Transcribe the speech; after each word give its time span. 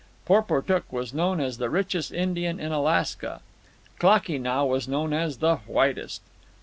Porportuk 0.25 0.81
was 0.91 1.13
known 1.13 1.39
as 1.39 1.59
the 1.59 1.69
richest 1.69 2.11
Indian 2.11 2.59
in 2.59 2.71
Alaska. 2.71 3.39
Klakee 3.99 4.39
Nah 4.41 4.63
was 4.65 4.87
known 4.87 5.13
as 5.13 5.37
the 5.37 5.57
whitest. 5.67 6.23